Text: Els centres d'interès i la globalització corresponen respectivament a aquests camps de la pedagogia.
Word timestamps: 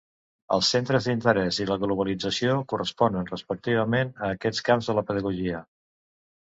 Els 0.55 0.69
centres 0.75 1.09
d'interès 1.09 1.59
i 1.65 1.67
la 1.73 1.77
globalització 1.83 2.57
corresponen 2.73 3.29
respectivament 3.35 4.13
a 4.25 4.33
aquests 4.41 4.67
camps 4.73 4.93
de 4.93 4.99
la 5.01 5.09
pedagogia. 5.13 5.65